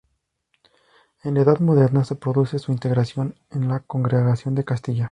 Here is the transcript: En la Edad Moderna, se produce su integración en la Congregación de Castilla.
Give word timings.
En 1.21 1.35
la 1.35 1.41
Edad 1.41 1.59
Moderna, 1.59 2.03
se 2.03 2.15
produce 2.15 2.57
su 2.57 2.71
integración 2.71 3.35
en 3.51 3.67
la 3.67 3.81
Congregación 3.81 4.55
de 4.55 4.65
Castilla. 4.65 4.99